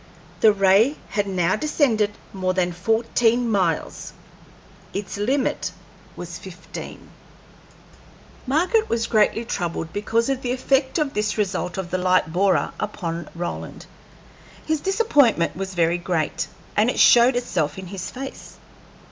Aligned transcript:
The 0.39 0.51
ray 0.51 0.97
had 1.09 1.27
now 1.27 1.55
descended 1.55 2.17
more 2.33 2.55
than 2.55 2.71
fourteen 2.73 3.47
miles 3.51 4.13
its 4.95 5.15
limit 5.19 5.71
was 6.15 6.39
fifteen. 6.39 7.09
Margaret 8.47 8.89
was 8.89 9.05
greatly 9.05 9.45
troubled 9.45 9.93
because 9.93 10.27
of 10.27 10.41
the 10.41 10.53
effect 10.53 10.97
of 10.97 11.13
this 11.13 11.37
result 11.37 11.77
of 11.77 11.91
the 11.91 11.99
light 11.99 12.33
borer 12.33 12.73
upon 12.79 13.29
Roland. 13.35 13.85
His 14.65 14.81
disappointment 14.81 15.55
was 15.55 15.75
very 15.75 15.99
great, 15.99 16.47
and 16.75 16.89
it 16.89 16.99
showed 16.99 17.35
itself 17.35 17.77
in 17.77 17.85
his 17.85 18.09
face. 18.09 18.57